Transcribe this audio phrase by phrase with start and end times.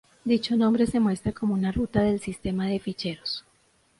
[0.25, 3.45] Dicho nombre se muestra como una ruta del sistema de ficheros.